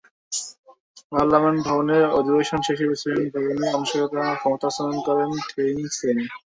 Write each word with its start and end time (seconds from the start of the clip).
Parliament 1.11 1.59
ভবনের 1.67 2.03
অধিবেশন 2.19 2.59
শেষে 2.67 2.85
প্রেসিডেন্ট 2.89 3.29
ভবনে 3.35 3.65
আনুষ্ঠানিকভাবে 3.71 4.39
ক্ষমতা 4.39 4.65
হস্তান্তর 4.67 5.03
করেন 5.07 5.29
থেইন 5.49 5.77
সেইন। 5.97 6.17